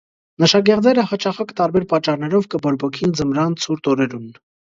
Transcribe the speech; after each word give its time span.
Նշագեղձերը 0.43 1.03
յաճախակ 1.09 1.51
տարբեր 1.61 1.85
պատճառներով 1.91 2.49
կը 2.55 2.63
բորբոքին 2.65 3.15
ձմրան 3.21 3.57
ցուրտ 3.67 3.93
օրերուն։ 3.95 4.27